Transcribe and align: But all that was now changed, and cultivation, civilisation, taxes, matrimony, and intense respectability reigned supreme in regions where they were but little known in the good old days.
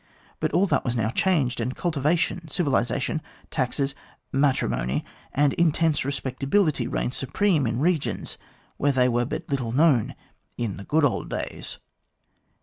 But 0.39 0.51
all 0.51 0.65
that 0.65 0.83
was 0.83 0.95
now 0.95 1.11
changed, 1.11 1.59
and 1.61 1.75
cultivation, 1.75 2.47
civilisation, 2.47 3.21
taxes, 3.51 3.93
matrimony, 4.33 5.05
and 5.31 5.53
intense 5.59 6.03
respectability 6.03 6.87
reigned 6.87 7.13
supreme 7.13 7.67
in 7.67 7.79
regions 7.79 8.39
where 8.77 8.91
they 8.91 9.07
were 9.07 9.25
but 9.25 9.47
little 9.47 9.73
known 9.73 10.15
in 10.57 10.77
the 10.77 10.85
good 10.85 11.05
old 11.05 11.29
days. 11.29 11.77